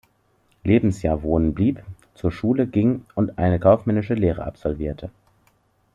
Lebensjahr 0.63 1.21
wohnen 1.21 1.53
blieb, 1.53 1.83
zur 2.15 2.31
Schule 2.31 2.65
ging 2.65 3.05
und 3.13 3.37
eine 3.37 3.59
kaufmännische 3.59 4.15
Lehre 4.15 4.45
absolvierte. 4.45 5.11